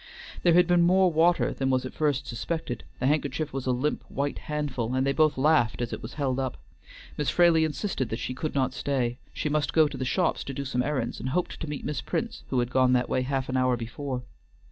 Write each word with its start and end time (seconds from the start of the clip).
There 0.41 0.55
had 0.55 0.65
been 0.65 0.81
more 0.81 1.11
water 1.13 1.53
than 1.53 1.69
was 1.69 1.85
at 1.85 1.93
first 1.93 2.25
suspected; 2.25 2.83
the 2.99 3.05
handkerchief 3.05 3.53
was 3.53 3.67
a 3.67 3.71
limp, 3.71 4.03
white 4.09 4.39
handful, 4.39 4.95
and 4.95 5.05
they 5.05 5.11
both 5.13 5.37
laughed 5.37 5.79
as 5.79 5.93
it 5.93 6.01
was 6.01 6.15
held 6.15 6.39
up. 6.39 6.57
Miss 7.19 7.29
Fraley 7.29 7.63
insisted 7.63 8.09
that 8.09 8.17
she 8.17 8.33
could 8.33 8.55
not 8.55 8.73
stay. 8.73 9.19
She 9.31 9.47
must 9.47 9.73
go 9.73 9.87
to 9.87 9.97
the 9.97 10.03
shops 10.03 10.43
to 10.45 10.55
do 10.55 10.65
some 10.65 10.81
errands, 10.81 11.19
and 11.19 11.29
hoped 11.29 11.59
to 11.59 11.69
meet 11.69 11.85
Miss 11.85 12.01
Prince 12.01 12.41
who 12.47 12.57
had 12.61 12.71
gone 12.71 12.93
that 12.93 13.09
way 13.09 13.21
half 13.21 13.47
an 13.47 13.57
hour 13.57 13.77
before. 13.77 14.23